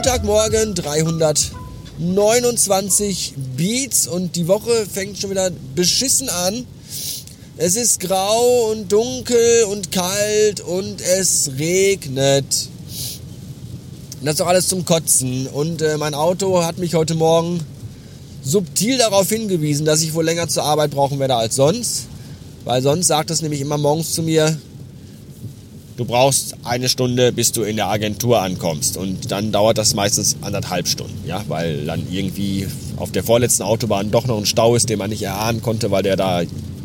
Montagmorgen 0.00 0.74
329 0.74 3.34
Beats 3.54 4.06
und 4.06 4.34
die 4.34 4.48
Woche 4.48 4.86
fängt 4.90 5.18
schon 5.18 5.28
wieder 5.28 5.50
beschissen 5.74 6.30
an. 6.30 6.64
Es 7.58 7.76
ist 7.76 8.00
grau 8.00 8.70
und 8.70 8.90
dunkel 8.90 9.64
und 9.64 9.92
kalt 9.92 10.62
und 10.62 11.02
es 11.02 11.50
regnet. 11.58 12.46
Das 14.22 14.32
ist 14.32 14.40
doch 14.40 14.46
alles 14.46 14.68
zum 14.68 14.86
Kotzen. 14.86 15.46
Und 15.48 15.82
äh, 15.82 15.98
mein 15.98 16.14
Auto 16.14 16.64
hat 16.64 16.78
mich 16.78 16.94
heute 16.94 17.14
Morgen 17.14 17.60
subtil 18.42 18.96
darauf 18.96 19.28
hingewiesen, 19.28 19.84
dass 19.84 20.00
ich 20.00 20.14
wohl 20.14 20.24
länger 20.24 20.48
zur 20.48 20.62
Arbeit 20.62 20.92
brauchen 20.92 21.18
werde 21.18 21.36
als 21.36 21.56
sonst. 21.56 22.06
Weil 22.64 22.80
sonst 22.80 23.08
sagt 23.08 23.30
es 23.30 23.42
nämlich 23.42 23.60
immer 23.60 23.76
morgens 23.76 24.14
zu 24.14 24.22
mir, 24.22 24.58
du 26.00 26.06
brauchst 26.06 26.54
eine 26.64 26.88
Stunde, 26.88 27.30
bis 27.30 27.52
du 27.52 27.62
in 27.62 27.76
der 27.76 27.88
Agentur 27.88 28.40
ankommst. 28.40 28.96
Und 28.96 29.30
dann 29.30 29.52
dauert 29.52 29.76
das 29.76 29.92
meistens 29.92 30.34
anderthalb 30.40 30.88
Stunden, 30.88 31.28
ja, 31.28 31.44
weil 31.46 31.84
dann 31.84 32.06
irgendwie 32.10 32.66
auf 32.96 33.12
der 33.12 33.22
vorletzten 33.22 33.64
Autobahn 33.64 34.10
doch 34.10 34.26
noch 34.26 34.38
ein 34.38 34.46
Stau 34.46 34.74
ist, 34.76 34.88
den 34.88 34.98
man 34.98 35.10
nicht 35.10 35.22
erahnen 35.22 35.60
konnte, 35.60 35.90
weil 35.90 36.02
der 36.02 36.16
da 36.16 36.40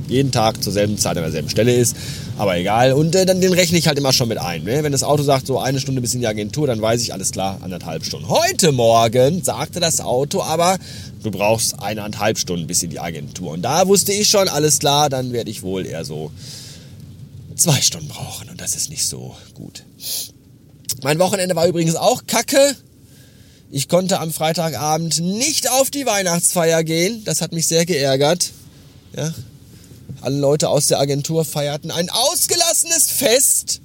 jeden 0.09 0.33
Tag 0.33 0.61
zur 0.61 0.73
selben 0.73 0.97
Zeit 0.97 1.15
an 1.15 1.23
derselben 1.23 1.49
Stelle 1.49 1.73
ist. 1.73 1.95
Aber 2.37 2.57
egal. 2.57 2.91
Und 2.91 3.15
äh, 3.15 3.25
dann 3.25 3.39
den 3.39 3.53
rechne 3.53 3.77
ich 3.77 3.87
halt 3.87 3.97
immer 3.97 4.11
schon 4.11 4.27
mit 4.27 4.37
ein. 4.37 4.65
Ne? 4.65 4.83
Wenn 4.83 4.91
das 4.91 5.03
Auto 5.03 5.23
sagt, 5.23 5.47
so 5.47 5.59
eine 5.59 5.79
Stunde 5.79 6.01
bis 6.01 6.13
in 6.13 6.20
die 6.20 6.27
Agentur, 6.27 6.67
dann 6.67 6.81
weiß 6.81 7.01
ich, 7.01 7.13
alles 7.13 7.31
klar, 7.31 7.59
anderthalb 7.61 8.03
Stunden. 8.03 8.27
Heute 8.27 8.73
Morgen 8.73 9.43
sagte 9.43 9.79
das 9.79 10.01
Auto 10.01 10.41
aber, 10.43 10.77
du 11.23 11.31
brauchst 11.31 11.81
eineinhalb 11.81 12.37
Stunden 12.37 12.68
bis 12.68 12.84
in 12.84 12.90
die 12.90 12.99
Agentur. 12.99 13.53
Und 13.53 13.62
da 13.62 13.87
wusste 13.87 14.12
ich 14.12 14.27
schon, 14.27 14.49
alles 14.49 14.79
klar, 14.79 15.09
dann 15.09 15.31
werde 15.31 15.49
ich 15.49 15.63
wohl 15.63 15.85
eher 15.85 16.03
so 16.03 16.31
zwei 17.55 17.81
Stunden 17.81 18.07
brauchen. 18.07 18.49
Und 18.49 18.61
das 18.61 18.75
ist 18.75 18.89
nicht 18.89 19.07
so 19.07 19.35
gut. 19.53 19.84
Mein 21.03 21.20
Wochenende 21.20 21.55
war 21.55 21.67
übrigens 21.67 21.95
auch 21.95 22.25
kacke. 22.27 22.75
Ich 23.71 23.89
konnte 23.89 24.20
am 24.20 24.31
Freitagabend 24.31 25.20
nicht 25.20 25.70
auf 25.70 25.89
die 25.89 26.05
Weihnachtsfeier 26.05 26.84
gehen. 26.84 27.23
Das 27.25 27.41
hat 27.41 27.51
mich 27.51 27.67
sehr 27.67 27.85
geärgert. 27.85 28.51
Ja, 29.15 29.34
alle 30.21 30.37
Leute 30.37 30.70
aus 30.70 30.87
der 30.87 30.99
Agentur 30.99 31.45
feierten 31.45 31.91
ein 31.91 32.09
ausgelassenes 32.09 33.09
Fest, 33.12 33.81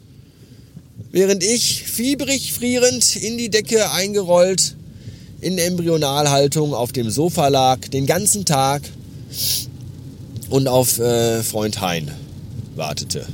während 1.11 1.43
ich 1.43 1.85
fiebrig 1.85 2.53
frierend 2.53 3.17
in 3.17 3.37
die 3.37 3.51
Decke 3.51 3.91
eingerollt 3.93 4.77
in 5.41 5.59
Embryonalhaltung 5.59 6.75
auf 6.75 6.93
dem 6.93 7.11
Sofa 7.11 7.49
lag, 7.49 7.81
den 7.89 8.07
ganzen 8.07 8.45
Tag 8.45 8.83
und 10.51 10.69
auf 10.69 10.99
äh, 10.99 11.43
Freund 11.43 11.81
Hein 11.81 12.11
wartete. 12.75 13.27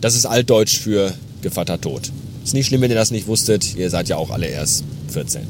Das 0.00 0.14
ist 0.14 0.26
altdeutsch 0.26 0.78
für 0.78 1.12
Gevatter 1.42 1.80
tot. 1.80 2.10
Ist 2.44 2.54
nicht 2.54 2.66
schlimm, 2.66 2.80
wenn 2.82 2.90
ihr 2.90 2.96
das 2.96 3.10
nicht 3.10 3.26
wusstet. 3.26 3.74
Ihr 3.74 3.90
seid 3.90 4.08
ja 4.08 4.16
auch 4.16 4.30
alle 4.30 4.46
erst 4.46 4.84
14. 5.12 5.42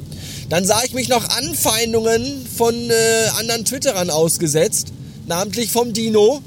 Dann 0.48 0.64
sah 0.64 0.82
ich 0.84 0.94
mich 0.94 1.08
noch 1.08 1.28
Anfeindungen 1.28 2.46
von 2.56 2.74
äh, 2.74 3.28
anderen 3.38 3.64
Twitterern 3.64 4.10
ausgesetzt, 4.10 4.88
namentlich 5.26 5.70
vom 5.70 5.92
Dino. 5.92 6.42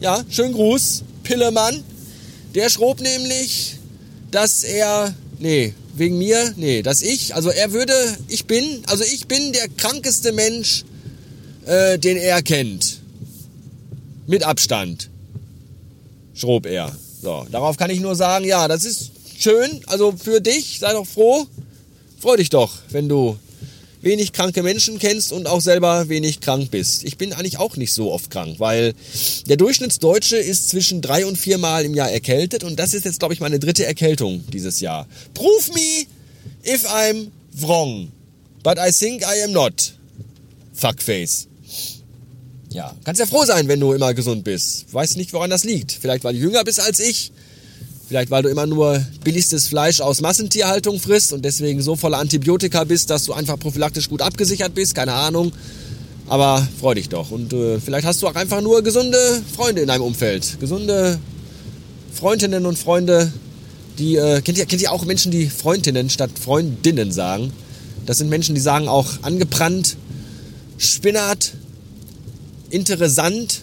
Ja, 0.00 0.24
schönen 0.28 0.54
Gruß, 0.54 1.04
Pillemann. 1.22 1.82
Der 2.54 2.68
schrob 2.68 3.00
nämlich, 3.00 3.76
dass 4.30 4.64
er, 4.64 5.14
nee, 5.38 5.72
wegen 5.94 6.18
mir, 6.18 6.52
nee, 6.56 6.82
dass 6.82 7.02
ich, 7.02 7.34
also 7.34 7.50
er 7.50 7.72
würde, 7.72 7.94
ich 8.28 8.46
bin, 8.46 8.82
also 8.86 9.04
ich 9.04 9.26
bin 9.28 9.52
der 9.52 9.68
krankeste 9.68 10.32
Mensch, 10.32 10.84
äh, 11.66 11.98
den 11.98 12.16
er 12.16 12.42
kennt. 12.42 13.00
Mit 14.26 14.42
Abstand. 14.42 15.10
Schrob 16.34 16.66
er. 16.66 16.94
So, 17.24 17.46
darauf 17.50 17.78
kann 17.78 17.88
ich 17.88 18.00
nur 18.00 18.14
sagen, 18.14 18.44
ja, 18.44 18.68
das 18.68 18.84
ist 18.84 19.10
schön, 19.38 19.80
also 19.86 20.12
für 20.12 20.42
dich, 20.42 20.78
sei 20.78 20.92
doch 20.92 21.06
froh. 21.06 21.46
Freu 22.20 22.36
dich 22.36 22.50
doch, 22.50 22.70
wenn 22.90 23.08
du 23.08 23.38
wenig 24.02 24.32
kranke 24.32 24.62
Menschen 24.62 24.98
kennst 24.98 25.32
und 25.32 25.46
auch 25.46 25.62
selber 25.62 26.10
wenig 26.10 26.42
krank 26.42 26.70
bist. 26.70 27.02
Ich 27.02 27.16
bin 27.16 27.32
eigentlich 27.32 27.58
auch 27.58 27.78
nicht 27.78 27.94
so 27.94 28.12
oft 28.12 28.30
krank, 28.30 28.56
weil 28.58 28.92
der 29.46 29.56
Durchschnittsdeutsche 29.56 30.36
ist 30.36 30.68
zwischen 30.68 31.00
drei 31.00 31.24
und 31.24 31.38
vier 31.38 31.56
Mal 31.56 31.86
im 31.86 31.94
Jahr 31.94 32.10
erkältet 32.10 32.62
und 32.62 32.78
das 32.78 32.92
ist 32.92 33.06
jetzt, 33.06 33.20
glaube 33.20 33.32
ich, 33.32 33.40
meine 33.40 33.58
dritte 33.58 33.86
Erkältung 33.86 34.44
dieses 34.52 34.80
Jahr. 34.80 35.06
Prove 35.32 35.72
me 35.72 36.04
if 36.70 36.84
I'm 36.84 37.28
wrong. 37.62 38.12
But 38.62 38.76
I 38.76 38.92
think 38.92 39.22
I 39.22 39.42
am 39.44 39.52
not. 39.52 39.94
Fuckface. 40.74 41.48
Ja, 42.74 42.92
kannst 43.04 43.20
ja 43.20 43.26
froh 43.26 43.44
sein, 43.44 43.68
wenn 43.68 43.78
du 43.78 43.92
immer 43.92 44.14
gesund 44.14 44.42
bist. 44.42 44.92
Weiß 44.92 45.14
nicht, 45.14 45.32
woran 45.32 45.48
das 45.48 45.62
liegt. 45.62 45.92
Vielleicht, 45.92 46.24
weil 46.24 46.34
du 46.34 46.40
jünger 46.40 46.64
bist 46.64 46.80
als 46.80 46.98
ich. 46.98 47.30
Vielleicht, 48.08 48.32
weil 48.32 48.42
du 48.42 48.48
immer 48.48 48.66
nur 48.66 49.00
billigstes 49.22 49.68
Fleisch 49.68 50.00
aus 50.00 50.20
Massentierhaltung 50.20 50.98
frisst 50.98 51.32
und 51.32 51.44
deswegen 51.44 51.82
so 51.82 51.94
voller 51.94 52.18
Antibiotika 52.18 52.82
bist, 52.82 53.10
dass 53.10 53.26
du 53.26 53.32
einfach 53.32 53.60
prophylaktisch 53.60 54.08
gut 54.08 54.22
abgesichert 54.22 54.74
bist. 54.74 54.96
Keine 54.96 55.12
Ahnung. 55.12 55.52
Aber 56.26 56.66
freu 56.80 56.94
dich 56.94 57.08
doch. 57.08 57.30
Und 57.30 57.52
äh, 57.52 57.78
vielleicht 57.78 58.08
hast 58.08 58.20
du 58.22 58.26
auch 58.26 58.34
einfach 58.34 58.60
nur 58.60 58.82
gesunde 58.82 59.18
Freunde 59.54 59.82
in 59.82 59.86
deinem 59.86 60.02
Umfeld. 60.02 60.58
Gesunde 60.58 61.20
Freundinnen 62.12 62.66
und 62.66 62.76
Freunde, 62.76 63.32
die, 63.98 64.16
äh, 64.16 64.40
kennt, 64.40 64.58
ihr, 64.58 64.66
kennt 64.66 64.82
ihr 64.82 64.90
auch 64.90 65.04
Menschen, 65.04 65.30
die 65.30 65.46
Freundinnen 65.46 66.10
statt 66.10 66.30
Freundinnen 66.42 67.12
sagen? 67.12 67.52
Das 68.04 68.18
sind 68.18 68.30
Menschen, 68.30 68.56
die 68.56 68.60
sagen 68.60 68.88
auch 68.88 69.22
angebrannt, 69.22 69.96
Spinat, 70.76 71.52
interessant, 72.74 73.62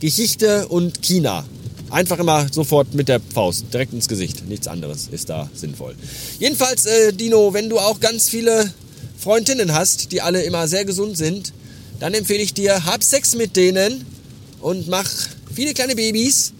Geschichte 0.00 0.66
und 0.68 1.02
China. 1.02 1.44
Einfach 1.90 2.18
immer 2.18 2.46
sofort 2.50 2.94
mit 2.94 3.08
der 3.08 3.20
Faust, 3.20 3.66
direkt 3.72 3.92
ins 3.92 4.08
Gesicht. 4.08 4.48
Nichts 4.48 4.66
anderes 4.66 5.08
ist 5.12 5.28
da 5.28 5.48
sinnvoll. 5.54 5.94
Jedenfalls, 6.40 6.86
äh, 6.86 7.12
Dino, 7.12 7.52
wenn 7.52 7.68
du 7.68 7.78
auch 7.78 8.00
ganz 8.00 8.30
viele 8.30 8.72
Freundinnen 9.18 9.74
hast, 9.74 10.10
die 10.10 10.22
alle 10.22 10.42
immer 10.42 10.66
sehr 10.68 10.86
gesund 10.86 11.18
sind, 11.18 11.52
dann 12.00 12.14
empfehle 12.14 12.42
ich 12.42 12.54
dir, 12.54 12.86
hab 12.86 13.04
Sex 13.04 13.34
mit 13.36 13.56
denen 13.56 14.06
und 14.60 14.88
mach 14.88 15.08
viele 15.54 15.74
kleine 15.74 15.94
Babys, 15.94 16.54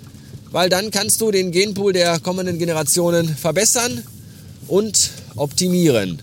weil 0.51 0.69
dann 0.69 0.91
kannst 0.91 1.21
du 1.23 1.31
den 1.31 1.51
Genpool 1.51 1.95
der 1.95 2.21
kommenden 2.21 2.59
Generationen 2.59 3.27
verbessern 3.35 4.03
und 4.69 5.11
optimieren. 5.35 6.21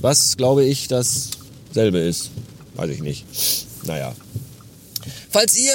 Was, 0.00 0.36
glaube 0.36 0.64
ich, 0.64 0.88
dasselbe 0.88 1.98
ist. 1.98 2.30
Weiß 2.76 2.90
ich 2.90 3.00
nicht. 3.00 3.24
Naja. 3.84 4.14
Falls 5.30 5.56
ihr 5.56 5.72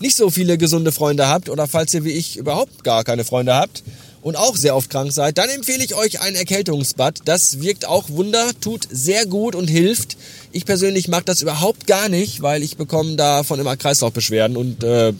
nicht 0.00 0.16
so 0.16 0.30
viele 0.30 0.58
gesunde 0.58 0.92
Freunde 0.92 1.28
habt 1.28 1.48
oder 1.48 1.66
falls 1.66 1.94
ihr 1.94 2.04
wie 2.04 2.12
ich 2.12 2.36
überhaupt 2.36 2.84
gar 2.84 3.04
keine 3.04 3.24
Freunde 3.24 3.54
habt 3.54 3.82
und 4.22 4.36
auch 4.36 4.56
sehr 4.56 4.74
oft 4.74 4.90
krank 4.90 5.12
seid, 5.12 5.38
dann 5.38 5.48
empfehle 5.48 5.84
ich 5.84 5.94
euch 5.94 6.20
ein 6.20 6.34
Erkältungsbad. 6.34 7.20
Das 7.24 7.60
wirkt 7.60 7.86
auch 7.86 8.10
Wunder, 8.10 8.50
tut 8.60 8.86
sehr 8.90 9.26
gut 9.26 9.54
und 9.54 9.68
hilft. 9.68 10.16
Ich 10.52 10.64
persönlich 10.64 11.08
mag 11.08 11.24
das 11.26 11.42
überhaupt 11.42 11.86
gar 11.86 12.08
nicht, 12.08 12.42
weil 12.42 12.62
ich 12.62 12.76
bekomme 12.76 13.16
davon 13.16 13.60
immer 13.60 13.76
Kreislaufbeschwerden 13.76 14.56
und 14.56 14.82
äh, 14.82 15.12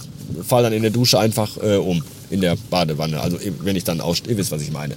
fall 0.47 0.63
dann 0.63 0.73
in 0.73 0.83
der 0.83 0.91
Dusche 0.91 1.19
einfach 1.19 1.57
äh, 1.63 1.77
um 1.77 2.03
in 2.31 2.41
der 2.41 2.57
Badewanne. 2.71 3.21
Also 3.21 3.39
wenn 3.61 3.77
ich 3.77 3.85
dann 3.85 4.01
aus, 4.01 4.23
ihr 4.27 4.37
wisst, 4.37 4.51
was 4.51 4.63
ich 4.63 4.73
meine. 4.73 4.97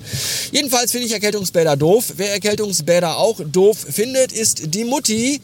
Jedenfalls 0.51 0.91
finde 0.91 1.05
ich 1.05 1.13
Erkältungsbäder 1.13 1.77
doof. 1.77 2.13
Wer 2.17 2.31
Erkältungsbäder 2.31 3.17
auch 3.17 3.39
doof 3.39 3.77
findet, 3.77 4.31
ist 4.31 4.73
die 4.73 4.83
Mutti. 4.83 5.39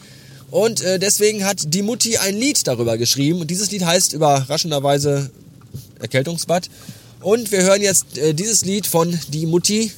Und 0.50 0.80
äh, 0.80 0.98
deswegen 0.98 1.44
hat 1.44 1.74
die 1.74 1.82
Mutti 1.82 2.16
ein 2.18 2.36
Lied 2.36 2.66
darüber 2.66 2.98
geschrieben. 2.98 3.40
Und 3.40 3.50
dieses 3.50 3.70
Lied 3.70 3.84
heißt 3.84 4.12
überraschenderweise 4.12 5.30
Erkältungsbad. 6.00 6.68
Und 7.20 7.50
wir 7.50 7.62
hören 7.62 7.82
jetzt 7.82 8.18
äh, 8.18 8.34
dieses 8.34 8.64
Lied 8.64 8.86
von 8.86 9.18
Die 9.28 9.46
Mutti. 9.46 9.90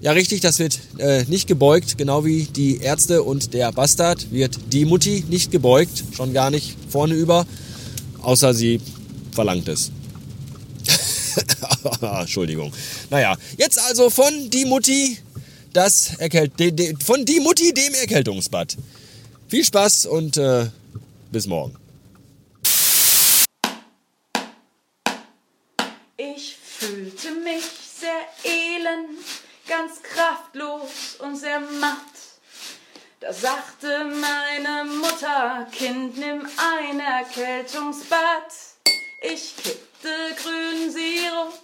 Ja, 0.00 0.12
richtig, 0.12 0.40
das 0.40 0.58
wird 0.58 0.78
äh, 0.98 1.24
nicht 1.24 1.46
gebeugt, 1.46 1.98
genau 1.98 2.24
wie 2.24 2.44
die 2.44 2.78
Ärzte 2.78 3.22
und 3.22 3.52
der 3.52 3.70
Bastard 3.70 4.32
wird 4.32 4.58
die 4.72 4.86
Mutti 4.86 5.24
nicht 5.28 5.50
gebeugt, 5.50 6.04
schon 6.16 6.32
gar 6.32 6.50
nicht 6.50 6.74
vorne 6.88 7.14
über, 7.14 7.46
außer 8.22 8.54
sie 8.54 8.80
verlangt 9.30 9.68
es. 9.68 9.90
Entschuldigung. 12.00 12.72
Naja, 13.10 13.36
jetzt 13.58 13.78
also 13.78 14.08
von 14.08 14.32
die 14.48 14.64
Mutti 14.64 15.18
das 15.72 16.14
Erkält 16.18 16.52
von 17.04 17.24
die 17.24 17.40
Mutti 17.40 17.72
dem 17.72 17.94
Erkältungsbad. 17.94 18.76
Viel 19.50 19.64
Spaß 19.64 20.06
und 20.06 20.36
äh, 20.36 20.66
bis 21.32 21.48
morgen. 21.48 21.76
Ich 26.16 26.56
fühlte 26.56 27.32
mich 27.32 27.64
sehr 27.64 28.28
elend, 28.44 29.18
ganz 29.66 30.00
kraftlos 30.04 31.16
und 31.18 31.34
sehr 31.34 31.58
matt. 31.58 31.98
Da 33.18 33.32
sagte 33.32 33.88
meine 34.04 34.84
Mutter, 34.84 35.66
Kind, 35.72 36.16
nimm 36.16 36.46
ein 36.78 37.00
Erkältungsbad. 37.00 38.52
Ich 39.20 39.56
kippte 39.56 40.14
grünen 40.40 40.92
Sirup 40.92 41.58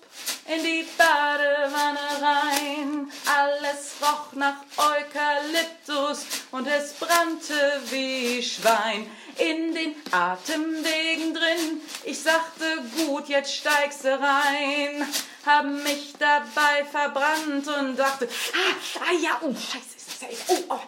in 0.48 0.62
die 0.64 0.84
Badewanne 0.98 1.98
rein. 2.20 3.12
Alles 3.26 3.92
roch 4.02 4.32
nach 4.34 4.62
Eukalyptus 4.76 6.26
und 6.50 6.66
es 6.66 6.92
brannte 7.26 7.80
wie 7.90 8.42
Schwein. 8.42 9.10
In 9.38 9.74
den 9.74 9.94
Atemwegen 10.12 11.34
drin, 11.34 11.82
ich 12.04 12.22
sagte, 12.22 12.64
gut, 12.96 13.28
jetzt 13.28 13.54
steigst 13.54 14.04
du 14.04 14.08
rein. 14.08 15.06
haben 15.44 15.82
mich 15.82 16.14
dabei 16.18 16.84
verbrannt 16.90 17.68
und 17.68 17.96
dachte, 17.96 18.28
ah, 18.54 19.02
ah 19.08 19.12
ja, 19.22 19.38
oh, 19.42 19.52
scheiße, 19.52 19.96
ist 19.96 20.08
das 20.08 20.22
ja, 20.22 20.28
oh, 20.48 20.74
oh, 20.74 20.80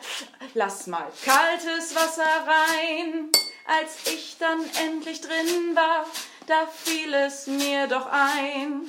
lass 0.54 0.86
mal 0.86 1.06
kaltes 1.24 1.94
Wasser 1.94 2.24
rein. 2.24 3.28
Als 3.66 4.10
ich 4.10 4.36
dann 4.38 4.64
endlich 4.86 5.20
drin 5.20 5.76
war, 5.76 6.06
da 6.46 6.66
fiel 6.66 7.12
es 7.12 7.46
mir 7.46 7.86
doch 7.86 8.06
ein. 8.06 8.82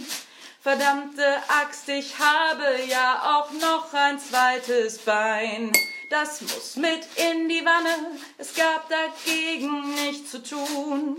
Verdammte 0.61 1.25
Axt, 1.49 1.89
ich 1.89 2.17
habe 2.17 2.65
ja 2.87 3.39
auch 3.39 3.51
noch 3.51 3.93
ein 3.93 4.17
zweites 4.19 4.99
Bein. 4.99 5.73
Das 6.09 6.41
muss 6.41 6.75
mit 6.75 7.05
in 7.17 7.47
die 7.47 7.63
Wanne, 7.63 8.17
es 8.39 8.55
gab 8.55 8.89
dagegen 8.89 9.93
nichts 9.93 10.31
zu 10.31 10.41
tun. 10.41 11.17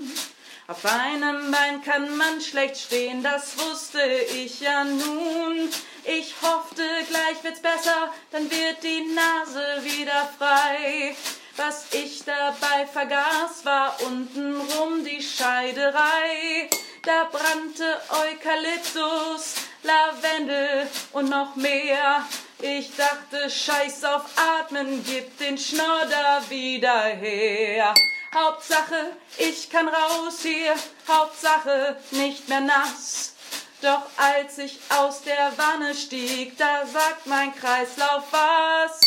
Auf 0.67 0.85
einem 0.85 1.53
Bein 1.53 1.81
kann 1.83 2.17
man 2.17 2.41
schlecht 2.41 2.77
stehen, 2.77 3.23
das 3.23 3.57
wusste 3.57 4.03
ich 4.35 4.61
ja 4.61 4.83
nun. 4.83 5.69
Ich 6.05 6.35
hoffte, 6.43 6.83
gleich 7.09 7.43
wird's 7.45 7.63
besser, 7.63 8.13
dann 8.33 8.51
wird 8.51 8.83
die 8.83 9.15
Nase 9.15 9.65
wieder 9.85 10.29
frei. 10.37 11.15
Was 11.57 11.87
ich 11.93 12.25
dabei 12.25 12.85
vergaß, 12.87 13.65
war 13.65 13.97
untenrum 14.03 15.05
die 15.05 15.23
Scheiderei. 15.23 16.69
Da 17.03 17.29
brannte 17.31 18.01
Eukalyptus, 18.11 19.55
Lavendel 19.85 20.89
und 21.13 21.31
noch 21.31 21.55
mehr. 21.55 22.25
Ich 22.63 22.95
dachte, 22.95 23.49
scheiß 23.49 24.05
auf 24.05 24.25
Atmen, 24.37 25.03
gib 25.07 25.39
den 25.39 25.57
Schnodder 25.57 26.43
wieder 26.51 27.05
her. 27.05 27.95
Hauptsache, 28.35 29.13
ich 29.39 29.71
kann 29.71 29.89
raus 29.89 30.41
hier, 30.43 30.75
Hauptsache 31.09 31.97
nicht 32.11 32.51
mehr 32.51 32.61
nass. 32.61 33.35
Doch 33.81 34.03
als 34.19 34.59
ich 34.59 34.79
aus 34.91 35.23
der 35.23 35.53
Wanne 35.57 35.95
stieg, 35.95 36.59
da 36.59 36.85
sagt 36.87 37.27
mein 37.27 37.55
Kreislauf 37.55 38.25
was. 38.31 39.01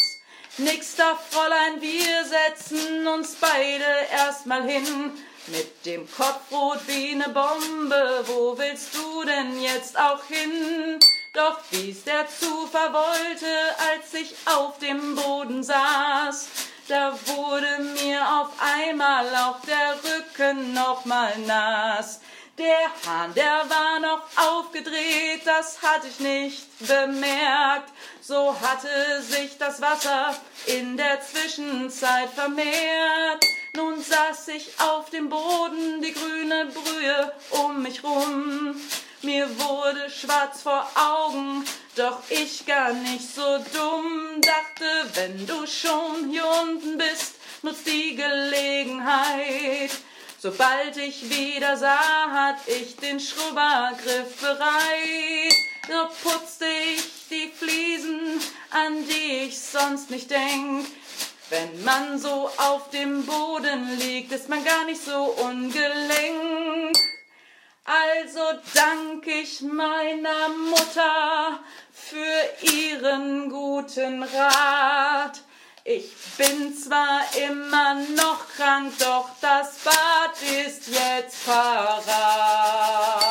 Nix 0.58 0.96
da, 0.96 1.16
Fräulein, 1.30 1.80
wir 1.80 2.26
setzen 2.26 3.08
uns 3.08 3.36
beide 3.36 3.86
erstmal 4.12 4.64
hin. 4.64 5.12
Mit 5.48 5.86
dem 5.86 6.10
Kopf 6.12 6.52
rot 6.52 6.80
wie 6.88 7.14
ne 7.14 7.30
Bombe, 7.30 8.24
wo 8.26 8.58
willst 8.58 8.96
du 8.96 9.24
denn 9.26 9.62
jetzt 9.62 10.00
auch 10.00 10.24
hin? 10.26 11.00
Doch 11.34 11.58
wie's 11.72 12.04
der 12.04 12.28
Zufall 12.28 12.94
wollte, 12.94 13.48
als 13.92 14.14
ich 14.14 14.36
auf 14.46 14.78
dem 14.78 15.16
Boden 15.16 15.64
saß, 15.64 16.48
da 16.88 17.18
wurde 17.26 17.80
mir 18.04 18.22
auf 18.22 18.50
einmal 18.60 19.26
auch 19.38 19.60
der 19.62 19.96
Rücken 20.04 20.76
noch 20.76 21.06
mal 21.06 21.36
nass. 21.40 22.22
Der 22.60 22.86
Hahn, 23.08 23.34
der 23.34 23.68
war 23.68 24.00
noch 24.00 24.22
aufgedreht, 24.36 25.42
das 25.44 25.82
hatte 25.82 26.08
ich 26.08 26.20
nicht 26.20 26.68
bemerkt. 26.78 27.92
So 28.22 28.56
hatte 28.62 29.24
sich 29.24 29.58
das 29.58 29.82
Wasser 29.82 30.36
in 30.68 30.98
der 30.98 31.20
Zwischenzeit 31.22 32.30
vermehrt. 32.30 33.44
Nun 33.76 34.00
saß 34.04 34.50
ich 34.50 34.80
auf 34.80 35.10
dem 35.10 35.30
Boden, 35.30 36.00
die 36.04 36.14
grüne 36.14 36.68
Brühe 36.68 37.34
um 37.50 37.82
mich 37.82 38.04
rum. 38.04 38.80
Mir 39.24 39.48
wurde 39.58 40.10
schwarz 40.10 40.64
vor 40.64 40.86
Augen, 40.96 41.64
doch 41.96 42.20
ich 42.30 42.66
gar 42.66 42.92
nicht 42.92 43.34
so 43.34 43.58
dumm. 43.74 44.42
Dachte, 44.42 44.86
wenn 45.14 45.48
du 45.48 45.66
schon 45.66 46.30
hier 46.30 46.46
unten 46.62 46.98
bist, 46.98 47.36
nutz 47.62 47.84
die 47.86 48.18
Gelegenheit. 48.18 49.92
Sobald 50.40 50.98
ich 50.98 51.30
wieder 51.30 51.78
sah, 51.78 52.32
hat 52.32 52.68
ich 52.68 52.98
den 52.98 53.18
Schrubbergriff 53.18 54.42
bereit. 54.42 55.54
So 55.88 56.30
putzte 56.30 56.66
ich 56.94 57.06
die 57.30 57.50
Fliesen, 57.50 58.42
an 58.72 59.08
die 59.08 59.46
ich 59.48 59.58
sonst 59.58 60.10
nicht 60.10 60.32
denk. 60.32 60.86
Wenn 61.50 61.82
man 61.86 62.20
so 62.20 62.50
auf 62.58 62.90
dem 62.90 63.26
Boden 63.26 63.98
liegt, 64.00 64.34
ist 64.34 64.50
man 64.50 64.66
gar 64.66 64.84
nicht 64.84 65.02
so 65.02 65.24
ungelenk. 65.48 67.13
Also 67.86 68.40
dank 68.74 69.28
ich 69.28 69.60
meiner 69.60 70.48
Mutter 70.70 71.60
für 71.92 72.66
ihren 72.74 73.50
guten 73.50 74.24
Rat. 74.24 75.42
Ich 75.84 76.14
bin 76.38 76.74
zwar 76.74 77.24
immer 77.46 77.96
noch 78.16 78.48
krank, 78.56 78.94
doch 79.00 79.28
das 79.42 79.80
Bad 79.80 80.42
ist 80.66 80.88
jetzt 80.88 81.46
parat. 81.46 83.23